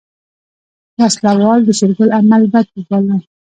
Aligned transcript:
وسله 0.99 1.33
وال 1.47 1.61
د 1.65 1.69
شېرګل 1.79 2.09
عمل 2.17 2.43
بد 2.53 2.67
وباله. 2.75 3.17